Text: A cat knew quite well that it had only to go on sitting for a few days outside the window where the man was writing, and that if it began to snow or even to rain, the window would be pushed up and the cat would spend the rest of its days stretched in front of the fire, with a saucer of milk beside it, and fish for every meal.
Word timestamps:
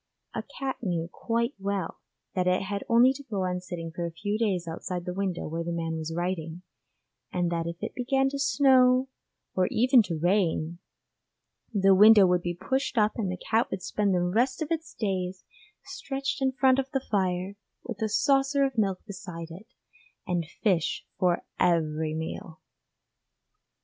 A 0.33 0.41
cat 0.57 0.77
knew 0.81 1.07
quite 1.13 1.53
well 1.59 1.99
that 2.33 2.47
it 2.47 2.63
had 2.63 2.83
only 2.89 3.13
to 3.13 3.21
go 3.23 3.43
on 3.43 3.59
sitting 3.61 3.91
for 3.91 4.03
a 4.03 4.11
few 4.11 4.35
days 4.39 4.67
outside 4.67 5.05
the 5.05 5.13
window 5.13 5.47
where 5.47 5.63
the 5.63 5.71
man 5.71 5.95
was 5.95 6.11
writing, 6.11 6.63
and 7.31 7.51
that 7.51 7.67
if 7.67 7.75
it 7.83 7.93
began 7.93 8.27
to 8.29 8.39
snow 8.39 9.09
or 9.53 9.67
even 9.67 10.01
to 10.01 10.17
rain, 10.17 10.79
the 11.71 11.93
window 11.93 12.25
would 12.25 12.41
be 12.41 12.55
pushed 12.59 12.97
up 12.97 13.11
and 13.15 13.31
the 13.31 13.37
cat 13.37 13.69
would 13.69 13.83
spend 13.83 14.11
the 14.15 14.23
rest 14.23 14.59
of 14.63 14.71
its 14.71 14.95
days 14.95 15.43
stretched 15.83 16.41
in 16.41 16.51
front 16.51 16.79
of 16.79 16.89
the 16.93 16.99
fire, 17.11 17.55
with 17.83 18.01
a 18.01 18.09
saucer 18.09 18.63
of 18.63 18.79
milk 18.79 19.05
beside 19.05 19.51
it, 19.51 19.67
and 20.25 20.47
fish 20.63 21.05
for 21.19 21.43
every 21.59 22.15
meal. 22.15 22.59